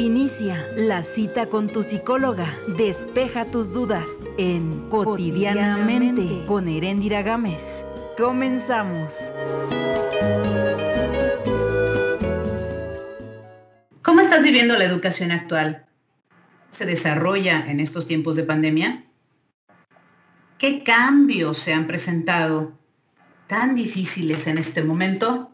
[0.00, 2.56] Inicia la cita con tu psicóloga.
[2.78, 7.84] Despeja tus dudas en Cotidianamente con Erendira Gámez.
[8.16, 9.18] Comenzamos.
[14.00, 15.84] ¿Cómo estás viviendo la educación actual?
[16.70, 19.04] ¿Se desarrolla en estos tiempos de pandemia?
[20.56, 22.72] ¿Qué cambios se han presentado
[23.48, 25.49] tan difíciles en este momento?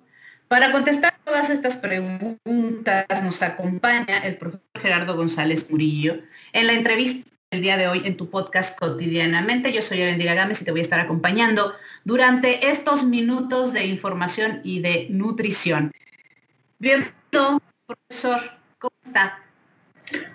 [0.49, 6.21] Para contestar todas estas preguntas nos acompaña el profesor Gerardo González Murillo
[6.53, 9.73] en la entrevista del día de hoy en tu podcast cotidianamente.
[9.73, 14.61] Yo soy Arendira Gámez y te voy a estar acompañando durante estos minutos de información
[14.63, 15.91] y de nutrición.
[16.79, 18.41] Bienvenido, profesor.
[18.79, 19.43] ¿Cómo está?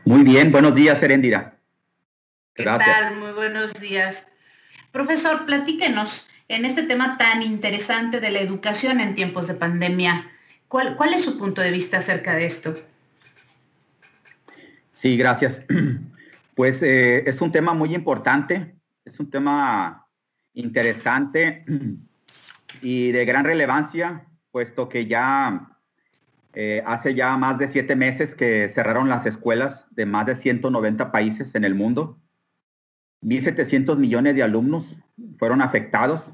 [0.04, 1.56] Muy bien, buenos días, Erendira.
[2.54, 3.16] ¿Qué tal?
[3.16, 4.28] Muy buenos días.
[4.92, 10.30] Profesor, platíquenos en este tema tan interesante de la educación en tiempos de pandemia.
[10.68, 12.76] ¿Cuál, es su punto de vista acerca de esto?
[14.92, 15.62] Sí, gracias.
[16.54, 20.06] Pues eh, es un tema muy importante, es un tema
[20.54, 21.66] interesante
[22.82, 25.70] y de gran relevancia, puesto que ya
[26.54, 31.12] eh, hace ya más de siete meses que cerraron las escuelas de más de 190
[31.12, 32.20] países en el mundo.
[33.24, 34.94] 1.700 millones de alumnos
[35.40, 36.26] fueron afectados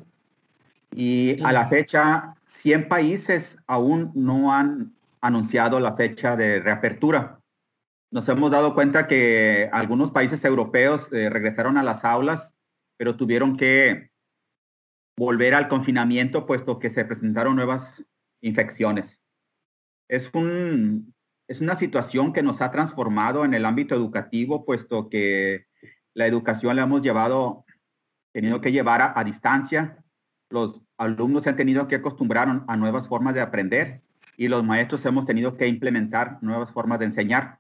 [0.96, 7.40] y a la fecha 100 países aún no han anunciado la fecha de reapertura.
[8.12, 12.54] Nos hemos dado cuenta que algunos países europeos eh, regresaron a las aulas,
[12.98, 14.10] pero tuvieron que
[15.18, 18.04] volver al confinamiento puesto que se presentaron nuevas
[18.42, 19.20] infecciones.
[20.08, 21.14] Es, un,
[21.48, 25.66] es una situación que nos ha transformado en el ámbito educativo, puesto que
[26.14, 27.66] la educación la hemos llevado,
[28.32, 30.04] tenido que llevar a, distancia.
[30.50, 34.02] Los alumnos se han tenido que acostumbrar a nuevas formas de aprender
[34.38, 37.60] y los maestros hemos tenido que implementar nuevas formas de enseñar.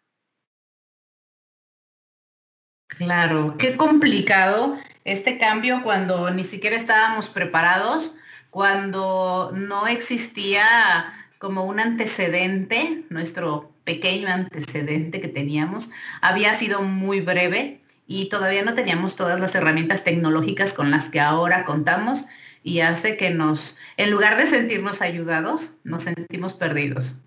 [2.87, 8.15] Claro, qué complicado este cambio cuando ni siquiera estábamos preparados,
[8.49, 15.89] cuando no existía como un antecedente, nuestro pequeño antecedente que teníamos,
[16.21, 21.19] había sido muy breve y todavía no teníamos todas las herramientas tecnológicas con las que
[21.19, 22.25] ahora contamos
[22.63, 27.21] y hace que nos, en lugar de sentirnos ayudados, nos sentimos perdidos.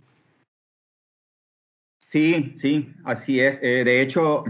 [1.99, 3.59] Sí, sí, así es.
[3.63, 4.45] Eh, de hecho,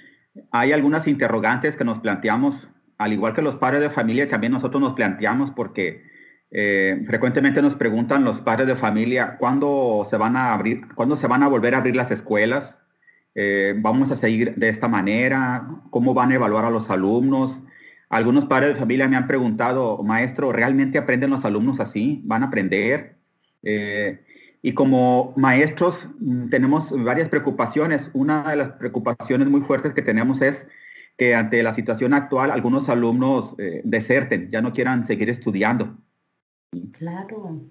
[0.50, 4.80] hay algunas interrogantes que nos planteamos, al igual que los padres de familia, también nosotros
[4.80, 6.04] nos planteamos porque
[6.50, 11.26] eh, frecuentemente nos preguntan los padres de familia cuándo se van a abrir, cuándo se
[11.26, 12.76] van a volver a abrir las escuelas,
[13.38, 17.60] eh, vamos a seguir de esta manera, cómo van a evaluar a los alumnos.
[18.08, 22.20] Algunos padres de familia me han preguntado, maestro, ¿realmente aprenden los alumnos así?
[22.24, 23.16] ¿Van a aprender?
[23.62, 24.20] Eh,
[24.62, 28.10] y como maestros mm, tenemos varias preocupaciones.
[28.12, 30.66] Una de las preocupaciones muy fuertes que tenemos es
[31.16, 35.96] que ante la situación actual algunos alumnos eh, deserten, ya no quieran seguir estudiando.
[36.92, 37.62] Claro.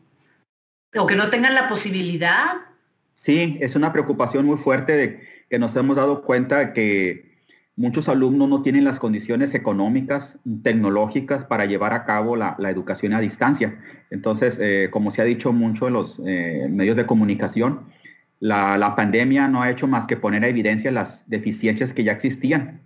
[0.98, 2.54] O que no tengan la posibilidad.
[3.24, 5.20] Sí, es una preocupación muy fuerte de
[5.50, 7.35] que nos hemos dado cuenta que
[7.76, 13.20] muchos alumnos no tienen las condiciones económicas, tecnológicas para llevar a cabo la, educación a
[13.20, 13.80] distancia.
[14.10, 17.82] Entonces, eh, como se ha dicho mucho en los eh, medios de comunicación,
[18.40, 22.82] la, pandemia no ha hecho más que poner a evidencia las deficiencias que ya existían.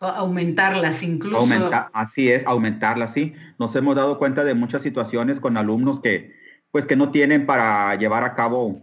[0.00, 1.70] Aumentarlas incluso.
[1.92, 3.34] así es, aumentarlas, sí.
[3.58, 6.36] Nos hemos dado cuenta de muchas situaciones con alumnos que,
[6.70, 8.82] pues, que no tienen para llevar a cabo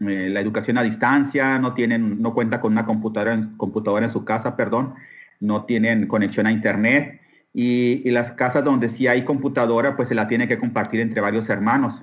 [0.00, 4.12] eh, la educación a distancia, no tienen, no cuenta con una computadora en, computadora en
[4.12, 4.94] su casa, perdón,
[5.40, 7.20] no tienen conexión a internet
[7.54, 11.48] y, las casas donde sí hay computadora, pues se la tiene que compartir entre varios
[11.48, 11.94] hermanos.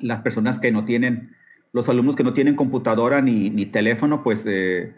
[0.00, 1.36] Las personas que no tienen,
[1.72, 4.92] los alumnos que no tienen computadora ni, teléfono, pues eh,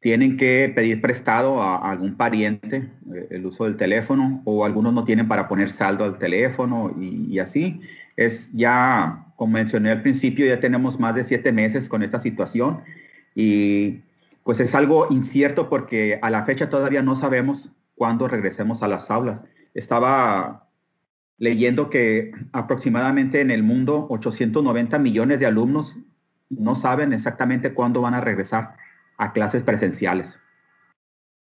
[0.00, 5.04] tienen que pedir prestado a, algún pariente eh, el uso del teléfono o algunos no
[5.04, 7.80] tienen para poner saldo al teléfono y así.
[8.16, 12.82] Es ya como mencioné al principio, ya tenemos más de siete meses con esta situación
[13.34, 14.00] y
[14.42, 19.10] pues es algo incierto porque a la fecha todavía no sabemos cuándo regresemos a las
[19.10, 19.42] aulas.
[19.74, 20.68] Estaba
[21.38, 25.94] leyendo que aproximadamente en el mundo 890 millones de alumnos
[26.48, 28.76] no saben exactamente cuándo van a regresar
[29.18, 30.38] a clases presenciales.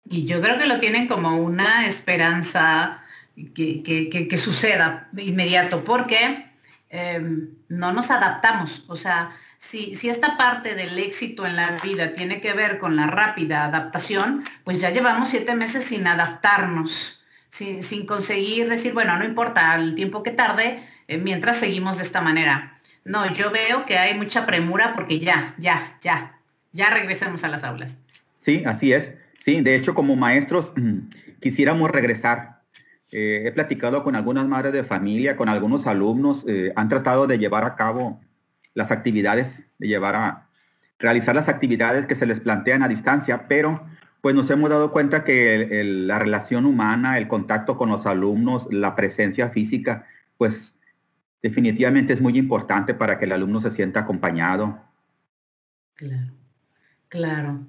[0.06, 3.02] Y yo creo que lo tienen como una esperanza
[3.56, 6.49] que, que, suceda inmediato, porque
[6.90, 8.84] Em, no nos adaptamos.
[8.88, 12.96] O sea, si, si, esta parte del éxito en la vida tiene que ver con
[12.96, 19.18] la rápida adaptación, pues ya llevamos siete meses sin adaptarnos, sin, sin conseguir decir, bueno,
[19.18, 22.80] no importa el tiempo que tarde, eh, mientras seguimos de esta manera.
[23.06, 26.40] No, yo veo que hay mucha premura porque ya, ya, ya,
[26.74, 27.98] ya regresemos a las aulas.
[28.42, 29.14] Sí, así es.
[29.44, 30.72] Sí, de hecho, como maestros
[31.42, 32.59] quisiéramos regresar.
[33.12, 37.40] Eh, he platicado con algunas madres de familia, con algunos alumnos, eh, han tratado de
[37.40, 38.22] llevar a cabo
[38.76, 40.50] las actividades, de llevar a
[41.00, 43.84] realizar las actividades que se les plantean a distancia, pero
[44.22, 48.96] pues nos hemos dado cuenta que la relación humana, el contacto con los alumnos, la
[48.96, 50.06] presencia física,
[50.38, 50.76] pues
[51.42, 54.78] definitivamente es muy importante para que el alumno se sienta acompañado.
[55.96, 56.34] Claro,
[57.08, 57.60] claro.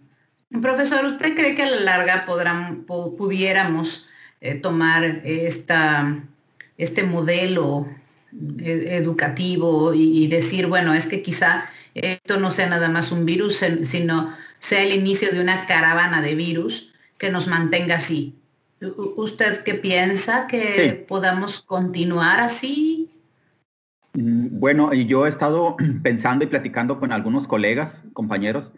[0.60, 4.08] Profesor, ¿usted cree que a la larga podrán, pudiéramos
[4.40, 6.22] eh, tomar esta,
[6.78, 7.88] este modelo
[8.58, 11.64] eh, educativo y, decir, bueno, es que quizá
[11.94, 16.34] esto no sea nada más un virus, sino sea el inicio de una caravana de
[16.34, 18.34] virus que nos mantenga así?
[19.16, 23.10] ¿Usted qué piensa que podamos continuar así?
[24.14, 28.72] Mm, bueno, yo he estado pensando y platicando con algunos colegas, compañeros,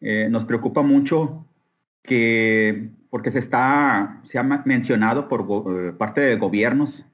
[0.00, 1.46] eh, nos preocupa mucho
[2.02, 7.04] que, porque se está, se ha mencionado por eh, parte de gobiernos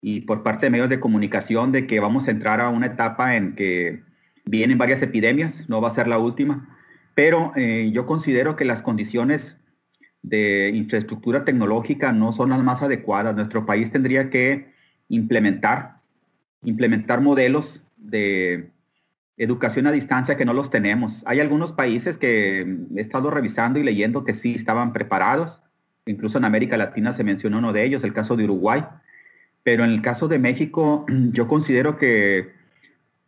[0.00, 3.34] y por parte de medios de comunicación de que vamos a entrar a una etapa
[3.34, 4.04] en que
[4.44, 6.78] vienen varias epidemias, no va a ser la última,
[7.16, 9.56] pero eh, yo considero que las condiciones
[10.22, 13.34] de infraestructura tecnológica no son las más adecuadas.
[13.34, 14.68] Nuestro país tendría que
[15.08, 15.96] implementar,
[16.62, 18.70] implementar modelos de
[19.36, 21.22] educación a distancia que no los tenemos.
[21.26, 22.60] Hay algunos países que
[22.96, 25.60] he estado revisando y leyendo que sí estaban preparados.
[26.06, 28.84] Incluso en América Latina se mencionó uno de ellos, el caso de Uruguay.
[29.62, 32.52] Pero en el caso de México, yo considero que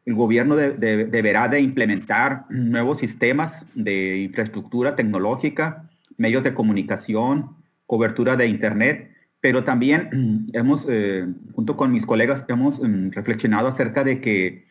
[0.04, 7.56] el gobierno deberá de implementar nuevos sistemas de infraestructura tecnológica, medios de comunicación,
[7.86, 9.10] cobertura de Internet,
[9.40, 14.66] pero también hemos, eh, junto con mis colegas, hemos mm, reflexionado acerca de que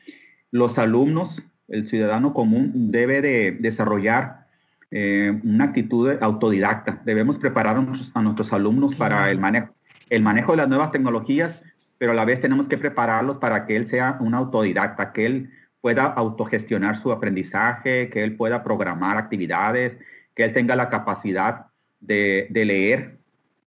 [0.52, 4.46] los alumnos, el ciudadano común debe de desarrollar
[4.92, 7.02] eh, una actitud autodidacta.
[7.06, 9.74] Debemos preparar a nuestros, alumnos para el manejo,
[10.10, 11.62] el manejo de las nuevas tecnologías,
[11.98, 15.50] pero a la vez tenemos que prepararlos para que él sea un autodidacta, que él
[15.82, 19.98] pueda autogestionar su aprendizaje, que él pueda programar actividades,
[20.36, 21.68] que él tenga la capacidad
[22.00, 23.18] de, leer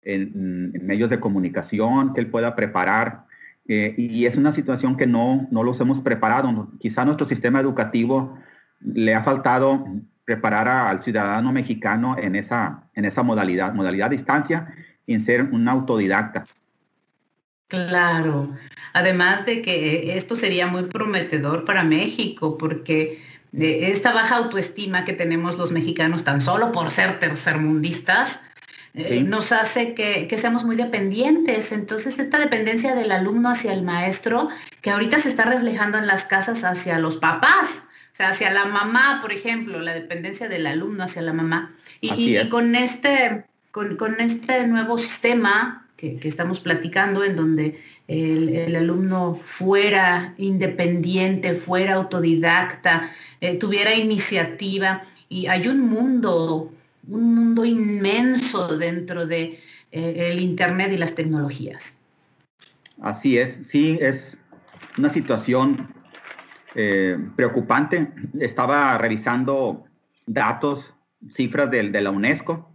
[0.03, 3.25] en, medios de comunicación, que él pueda preparar
[3.71, 6.71] eh, y es una situación que no, no los hemos preparado.
[6.79, 8.35] Quizá nuestro sistema educativo
[8.81, 9.85] le ha faltado
[10.25, 14.73] preparar al ciudadano mexicano en esa, en esa modalidad, modalidad a distancia,
[15.05, 16.45] en ser un autodidacta.
[17.67, 18.55] Claro,
[18.93, 23.21] además de que esto sería muy prometedor para México, porque
[23.51, 28.41] de esta baja autoestima que tenemos los mexicanos tan solo por ser tercermundistas,
[28.95, 31.71] eh, nos hace que, seamos muy dependientes.
[31.71, 34.49] Entonces, esta dependencia del alumno hacia el maestro,
[34.81, 38.65] que ahorita se está reflejando en las casas hacia los papás, o sea, hacia la
[38.65, 41.73] mamá, por ejemplo, la dependencia del alumno hacia la mamá.
[42.01, 50.33] Y, con, este, con, este nuevo sistema que, estamos platicando, en donde el, alumno fuera
[50.37, 56.73] independiente, fuera autodidacta, eh, tuviera iniciativa, y hay un mundo
[57.09, 59.59] un mundo inmenso dentro de
[59.91, 61.97] eh, el Internet y las tecnologías.
[63.01, 64.37] Así es, sí, es
[64.97, 65.93] una situación
[66.75, 68.11] eh, preocupante.
[68.39, 69.85] Estaba revisando
[70.25, 70.93] datos,
[71.31, 72.69] cifras de, de la UNESCO,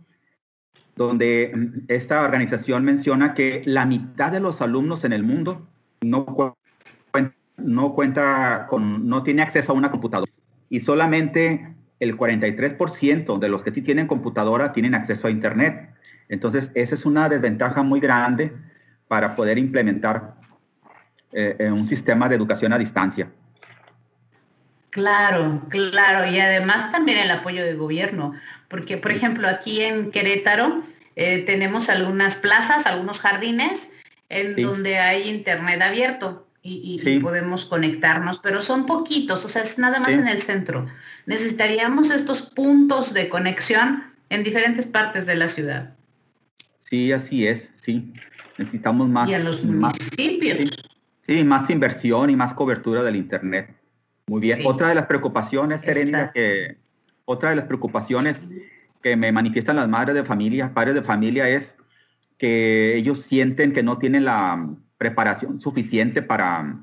[0.97, 5.67] donde mm, esta organización menciona que la mitad de los alumnos en el mundo
[6.01, 10.31] no cuenta, no cuenta con, no tiene acceso a una computadora
[10.69, 15.91] y solamente el 43% de los que sí tienen computadora tienen acceso a Internet.
[16.29, 18.53] Entonces, esa es una desventaja muy grande
[19.09, 20.35] para poder implementar
[21.33, 23.29] eh, un sistema de educación a distancia.
[24.95, 28.33] Claro, claro, y además también el apoyo del gobierno,
[28.69, 30.85] porque por ejemplo aquí en Querétaro
[31.17, 33.91] eh, tenemos algunas plazas, algunos jardines
[34.29, 40.01] en donde hay internet abierto y, podemos conectarnos, pero son poquitos, o sea, es nada
[40.01, 40.87] más en el centro.
[41.27, 45.95] Necesitaríamos estos puntos de conexión en diferentes partes de la ciudad.
[46.89, 48.15] Sí, así es, sí.
[48.57, 49.29] Necesitamos más.
[49.29, 50.71] Y en los municipios.
[51.27, 53.75] sí, más inversión y más cobertura del Internet.
[54.27, 54.61] Muy bien.
[54.65, 56.79] Otra de las preocupaciones, Serena, que
[57.27, 58.41] otra de las preocupaciones
[59.03, 61.77] que me manifiestan las madres de familia, padres de familia, es
[62.39, 64.67] que ellos sienten que no tienen la
[64.99, 66.81] preparación suficiente para,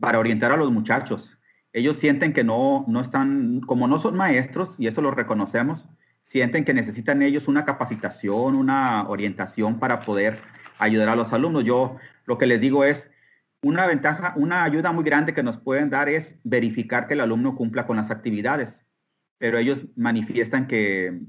[0.00, 1.38] para orientar a los muchachos.
[1.72, 5.88] Ellos sienten que no, no están, como no son maestros, y eso lo reconocemos,
[6.24, 10.40] sienten que necesitan ellos una capacitación, una orientación para poder
[10.78, 11.64] ayudar a los alumnos.
[11.64, 13.08] Yo lo que les digo es
[13.62, 17.56] una ventaja, una ayuda muy grande que nos pueden dar es verificar que el alumno
[17.56, 18.84] cumpla con las actividades,
[19.38, 21.20] pero ellos manifiestan que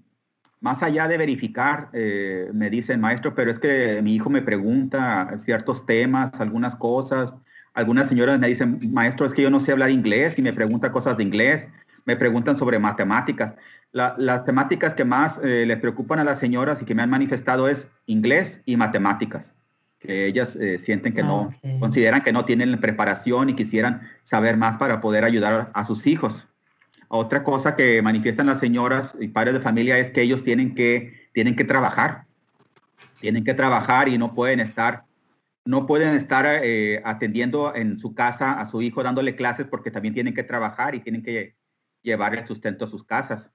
[0.60, 5.38] más allá de verificar, eh, me dicen, maestro, pero es que mi hijo me pregunta
[5.40, 7.34] ciertos temas, algunas cosas,
[7.74, 10.92] algunas señoras me dicen, maestro, es que yo no sé hablar inglés y me pregunta
[10.92, 11.68] cosas de inglés,
[12.06, 13.56] me preguntan sobre matemáticas.
[13.92, 17.68] las temáticas que más eh, les preocupan a las señoras y que me han manifestado
[17.68, 19.54] es inglés y matemáticas,
[20.00, 24.78] que ellas eh, sienten que no, consideran que no tienen preparación y quisieran saber más
[24.78, 26.48] para poder ayudar a sus hijos.
[27.10, 31.30] Otra cosa que manifiestan las señoras y padres de familia es que ellos tienen que,
[31.34, 32.26] tienen que trabajar.
[33.22, 35.04] Tienen que trabajar y no pueden estar,
[35.66, 40.14] no pueden estar eh, atendiendo en su casa a su hijo dándole clases porque también
[40.14, 41.56] tienen que trabajar y tienen que
[42.04, 43.50] llevar el sustento a sus casas.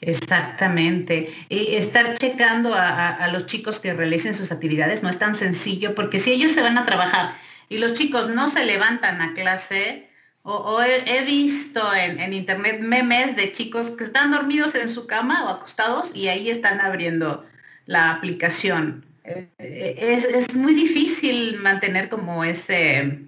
[0.00, 1.32] Exactamente.
[1.48, 5.94] Y estar checando a, a, los chicos que realicen sus actividades no es tan sencillo
[5.94, 7.34] porque si ellos se van a trabajar
[7.68, 10.10] y los chicos no se levantan a clase,
[10.46, 15.48] o, he, visto en, internet memes de chicos que están dormidos en su cama o
[15.48, 17.46] acostados y ahí están abriendo
[17.86, 19.06] la aplicación.
[19.24, 23.20] Eh, es, muy difícil mantener como ese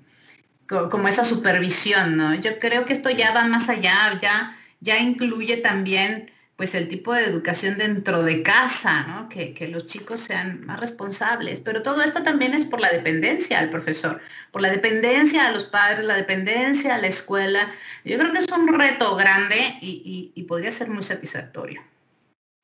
[0.66, 2.34] como esa supervisión, ¿no?
[2.34, 7.12] Yo creo que esto ya va más allá, ya, ya incluye también pues el tipo
[7.12, 9.28] de educación dentro de casa, ¿no?
[9.28, 11.60] que, los chicos sean más responsables.
[11.60, 14.20] Pero todo esto también es por la dependencia al profesor,
[14.52, 17.70] por la dependencia a los padres, la dependencia a la escuela.
[18.04, 21.82] Yo creo que es un reto grande y, podría ser muy satisfactorio.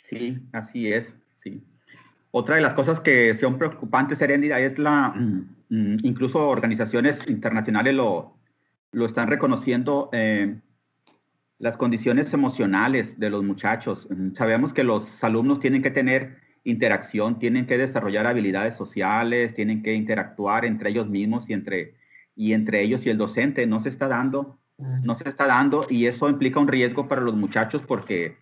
[0.08, 1.62] Sí, así es, sí.
[2.30, 7.94] Otra de las cosas que son preocupantes, Serendida, es la, mm, mm, incluso organizaciones internacionales
[7.94, 8.34] lo,
[8.92, 10.08] lo están reconociendo.
[10.12, 10.54] Eh,
[11.62, 14.08] las condiciones emocionales de los muchachos.
[14.10, 19.80] Mm, sabemos que los alumnos tienen que tener interacción, tienen que desarrollar habilidades sociales, tienen
[19.80, 21.94] que interactuar entre ellos mismos y entre,
[22.34, 23.64] y entre ellos y el docente.
[23.68, 27.36] No se está dando, no se está dando y eso implica un riesgo para los
[27.36, 28.38] muchachos porque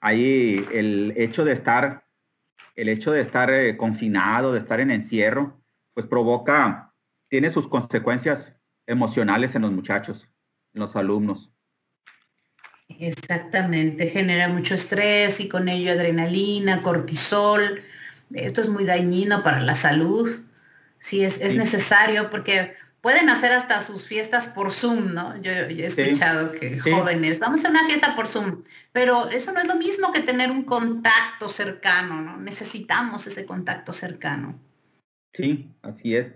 [0.00, 2.06] ahí el hecho de estar,
[2.74, 5.60] el hecho de estar eh, confinado, de estar en encierro,
[5.94, 6.92] pues provoca,
[7.28, 8.52] tiene sus consecuencias
[8.84, 10.28] emocionales en los muchachos,
[10.74, 11.52] en los alumnos.
[12.88, 17.82] Exactamente, genera mucho estrés y con ello adrenalina, cortisol.
[18.32, 20.40] Esto es muy dañino para la salud.
[21.00, 25.40] Sí, es, necesario porque pueden hacer hasta sus fiestas por Zoom, ¿no?
[25.40, 29.68] Yo, he escuchado que jóvenes, vamos a una fiesta por Zoom, pero eso no es
[29.68, 32.36] lo mismo que tener un contacto cercano, ¿no?
[32.38, 34.58] Necesitamos ese contacto cercano.
[35.34, 36.32] Sí, así es.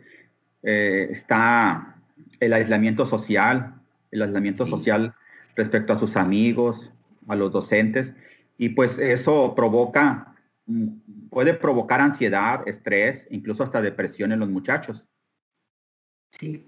[0.62, 1.97] Eh, está
[2.38, 3.75] el aislamiento social,
[4.11, 5.14] el aislamiento social
[5.54, 6.90] respecto a sus amigos,
[7.28, 8.12] a los docentes,
[8.59, 10.35] y pues eso provoca,
[10.66, 15.04] mm, puede provocar ansiedad, estrés, incluso hasta depresión en los muchachos.
[16.30, 16.66] Sí.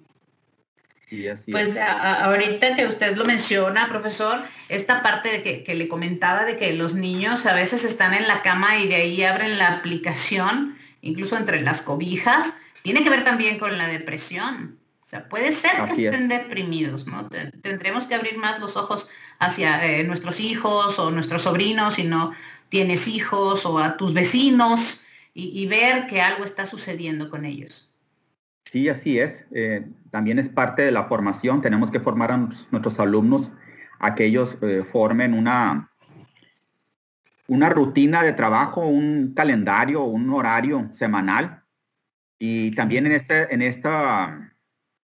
[1.50, 6.56] pues ahorita que usted lo menciona, profesor, esta parte de que, que, le comentaba de
[6.56, 10.76] que los niños a veces están en la cama y de ahí abren la aplicación,
[11.02, 14.78] incluso entre las cobijas, tiene que ver también con la depresión
[15.22, 17.28] puede ser que estén deprimidos, ¿no?
[17.62, 22.32] Tendremos que abrir más los ojos hacia eh, nuestros hijos o nuestros sobrinos si no
[22.68, 25.00] tienes hijos o a tus vecinos
[25.36, 27.90] y, ver que algo está sucediendo con ellos.
[28.70, 29.44] Sí, así es.
[29.52, 31.60] Eh, también es parte de la formación.
[31.60, 33.50] Tenemos que formar a nuestros alumnos
[33.98, 35.90] a que ellos eh, formen una,
[37.48, 41.62] una rutina de trabajo, un calendario, un horario semanal.
[42.38, 44.53] Y también en, este, en esta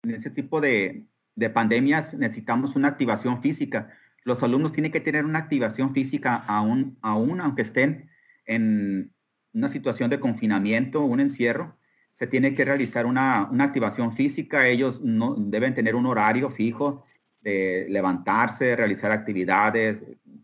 [0.05, 1.07] en ese tipo de,
[1.53, 3.91] pandemias necesitamos una activación física.
[4.23, 8.11] Los alumnos tienen que tener una activación física aún, aún aunque estén
[8.47, 9.13] en
[9.53, 11.77] una situación de confinamiento, un encierro,
[12.19, 14.69] se tiene que realizar una, activación física.
[14.69, 17.05] Ellos no, deben tener un horario fijo
[17.41, 19.99] de levantarse, realizar actividades,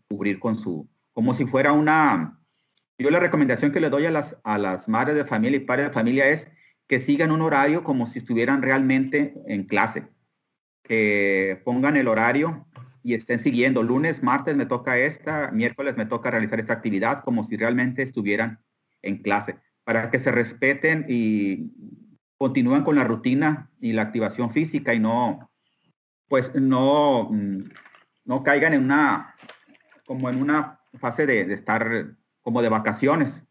[0.09, 2.39] cubrir con su, como si fuera una,
[2.97, 5.87] yo la recomendación que le doy a las, a las madres de familia y padres
[5.87, 6.47] de familia es
[6.91, 10.09] que sigan un horario como si estuvieran realmente en clase,
[10.83, 12.67] que pongan el horario
[13.01, 13.81] y estén siguiendo.
[13.81, 18.59] Lunes, martes me toca esta, miércoles me toca realizar esta actividad como si realmente estuvieran
[19.03, 19.55] en clase,
[19.85, 21.71] para que se respeten y
[22.37, 25.49] continúen con la rutina y la activación física y no,
[26.27, 27.69] pues no, mm,
[28.25, 29.33] no caigan en una,
[30.05, 33.41] como en una fase de, de estar como de vacaciones.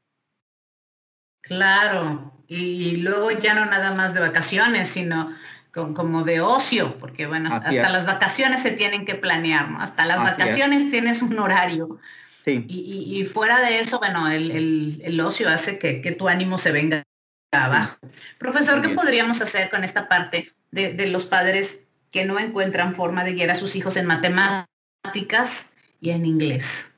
[1.43, 5.33] Claro, y, luego ya no nada más de vacaciones, sino
[5.73, 9.81] como de ocio, porque bueno, hasta las vacaciones se tienen que planear, ¿no?
[9.81, 12.01] Hasta las vacaciones tienes un horario.
[12.45, 12.65] Sí.
[12.69, 17.05] Y, fuera de eso, bueno, el, ocio hace que, tu ánimo se venga
[17.53, 17.97] abajo.
[18.39, 21.81] Profesor, ¿qué podríamos hacer con esta parte de, de los padres
[22.11, 26.93] que no encuentran forma de guiar a sus hijos en matemáticas y en inglés?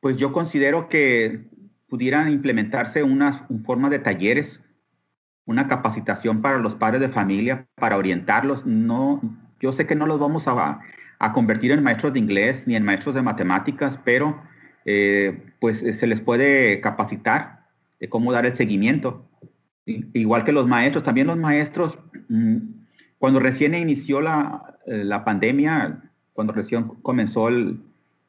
[0.00, 1.47] Pues yo considero que
[1.88, 4.60] pudieran implementarse una forma de talleres,
[5.46, 8.66] una capacitación para los padres de familia, para orientarlos.
[8.66, 9.20] No,
[9.60, 10.80] yo sé que no los vamos a,
[11.32, 14.40] convertir en maestros de inglés ni en maestros de matemáticas, pero
[14.84, 17.66] eh, pues se les puede capacitar
[17.98, 19.26] de cómo dar el seguimiento.
[19.86, 22.58] Igual que los maestros, también los maestros, mm,
[23.18, 26.02] cuando recién inició la, eh, la pandemia,
[26.34, 27.80] cuando recién comenzó el,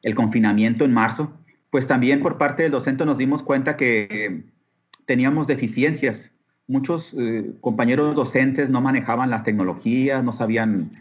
[0.02, 1.32] el confinamiento en marzo,
[1.70, 4.44] pues también por parte del docente nos dimos cuenta que
[5.06, 6.30] teníamos deficiencias.
[6.66, 10.92] Muchos eh, compañeros docentes no manejaban las tecnologías, no sabían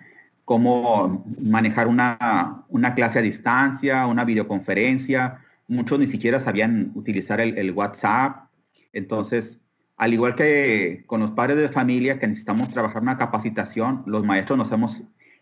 [0.46, 5.40] cómo manejar una, clase a distancia, una videoconferencia.
[5.68, 8.48] Muchos ni siquiera sabían utilizar el, el WhatsApp.
[8.94, 9.60] Entonces,
[9.98, 14.58] al igual que con los padres de familia que necesitamos trabajar una capacitación, los maestros
[14.58, 15.02] nos hemos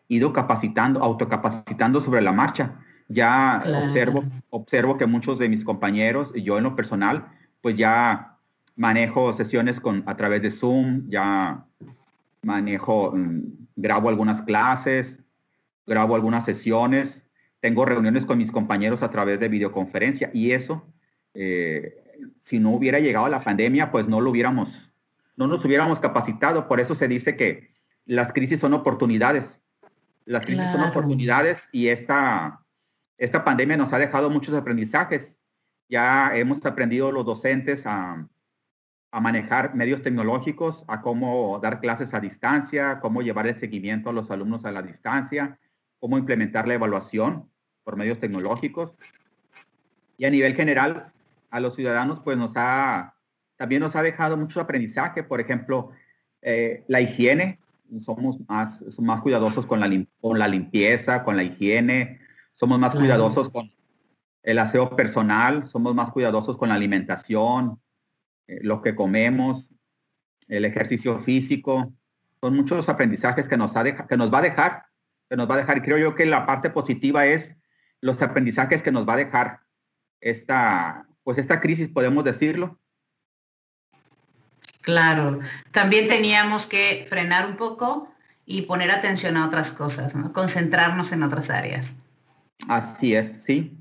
[0.09, 2.75] ido capacitando, autocapacitando sobre la marcha
[3.07, 7.27] ya observo, observo que muchos de mis compañeros y yo en lo personal,
[7.61, 8.37] pues ya
[8.75, 11.65] manejo sesiones con, a través de Zoom, ya
[12.43, 13.41] manejo, mm,
[13.75, 15.17] grabo algunas clases,
[15.85, 17.23] grabo algunas sesiones,
[17.59, 20.85] tengo reuniones con mis compañeros a través de videoconferencia y eso,
[21.33, 21.95] eh,
[22.43, 24.91] si no hubiera llegado la pandemia, pues no lo hubiéramos,
[25.35, 26.67] no nos hubiéramos capacitado.
[26.67, 27.71] Por eso se dice que
[28.05, 29.45] las crisis son oportunidades.
[30.25, 32.61] Las crisis son oportunidades y esta,
[33.17, 35.33] esta pandemia nos ha dejado muchos aprendizajes.
[35.89, 38.27] Ya hemos aprendido los docentes a,
[39.19, 44.29] manejar medios tecnológicos, a cómo dar clases a distancia, cómo llevar el seguimiento a los
[44.29, 45.57] alumnos a la distancia,
[45.97, 47.49] cómo implementar la evaluación
[47.83, 48.93] por medios tecnológicos.
[50.19, 51.11] Y a nivel general,
[51.49, 53.15] a los ciudadanos, pues nos ha,
[53.55, 55.23] también nos ha dejado mucho aprendizaje.
[55.23, 55.89] Por ejemplo,
[56.43, 57.59] eh, la higiene,
[58.01, 58.83] somos más,
[59.23, 59.89] cuidadosos con la,
[60.21, 62.19] con la limpieza, con la higiene,
[62.57, 63.71] somos más cuidadosos con
[64.41, 67.79] el aseo personal, somos más cuidadosos con la alimentación,
[68.47, 69.69] eh, lo que comemos,
[70.47, 71.93] el ejercicio físico.
[72.41, 74.85] Son muchos aprendizajes que nos, ha que nos va a dejar,
[75.29, 75.83] que nos va a dejar.
[75.83, 77.55] Creo yo que la parte positiva es
[78.01, 79.59] los aprendizajes que nos va a dejar
[80.19, 82.79] esta, pues esta crisis, podemos decirlo.
[84.81, 85.41] Claro,
[85.71, 88.11] también teníamos que frenar un poco
[88.45, 91.97] y poner atención a otras cosas, concentrarnos en otras áreas.
[92.67, 93.77] Así es, sí.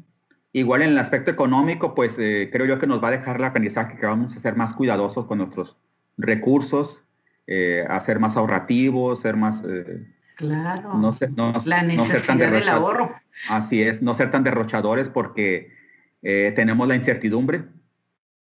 [0.52, 3.44] Igual en el aspecto económico, pues eh, creo yo que nos va a dejar el
[3.44, 5.76] aprendizaje que vamos a ser más cuidadosos con nuestros
[6.16, 7.04] recursos,
[7.46, 9.62] eh, a ser más ahorrativos, ser más...
[9.68, 10.94] Eh, claro.
[10.94, 11.30] No ser,
[11.66, 13.14] La necesidad del ahorro.
[13.50, 15.74] Así es, no ser tan derrochadores porque
[16.22, 17.64] tenemos la incertidumbre.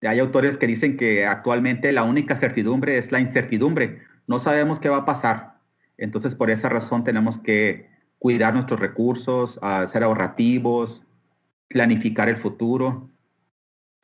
[0.01, 4.01] Hay autores que dicen que actualmente la única certidumbre es la incertidumbre.
[4.27, 5.57] No sabemos qué va a pasar.
[5.97, 11.01] Entonces, por esa razón tenemos que cuidar nuestros recursos, a ser ahorrativos,
[11.67, 13.09] planificar el futuro.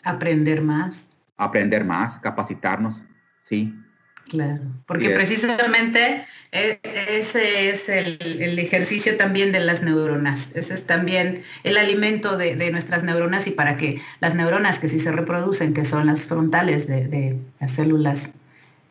[0.03, 1.07] Aprender más.
[1.37, 3.01] Aprender más, capacitarnos,
[3.45, 3.73] sí.
[4.29, 11.43] Claro, porque precisamente e, ese es el, ejercicio también de las neuronas, ese es también
[11.63, 15.83] el alimento de, nuestras neuronas y para que las neuronas que sí se reproducen, que
[15.83, 18.29] son las frontales de, las células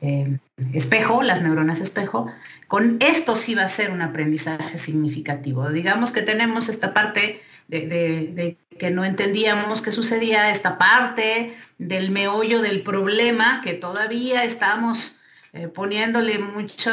[0.02, 0.36] eh,
[0.72, 2.32] espejo, las neuronas espejo,
[2.68, 5.68] con esto sí va a ser un aprendizaje significativo.
[5.70, 12.62] Digamos que tenemos esta parte de, que no entendíamos qué sucedía, esta parte del meollo
[12.62, 15.18] del problema que todavía estamos
[15.52, 16.92] eh, poniéndole mucho,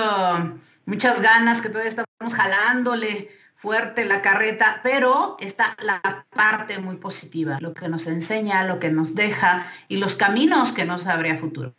[0.86, 7.58] muchas ganas, que todavía estamos jalándole fuerte la carreta, pero está la parte muy positiva,
[7.60, 11.38] lo que nos enseña, lo que nos deja y los caminos que nos abre a
[11.38, 11.74] futuro.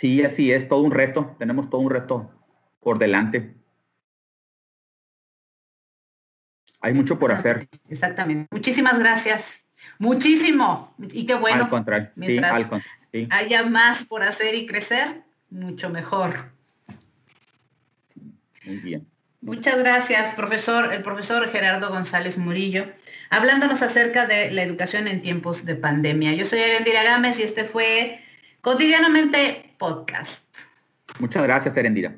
[0.00, 2.30] Sí, así es, todo un reto, tenemos todo un reto
[2.80, 3.54] por delante.
[6.80, 7.68] Hay mucho por hacer.
[7.90, 8.48] Exactamente.
[8.50, 9.62] Muchísimas gracias.
[9.98, 10.94] Muchísimo.
[11.12, 11.64] Y qué bueno.
[11.64, 12.10] Al contrario.
[12.16, 12.66] Mientras
[13.28, 16.50] haya más por hacer y crecer, mucho mejor.
[18.64, 19.06] Muy bien.
[19.42, 22.86] Muchas gracias, profesor, el profesor Gerardo González Murillo,
[23.30, 26.32] hablándonos acerca de la educación en tiempos de pandemia.
[26.34, 28.22] Yo soy Erendira Gámez y este fue
[28.60, 30.44] Cotidianamente Podcast.
[31.18, 32.14] Muchas gracias, Erendira.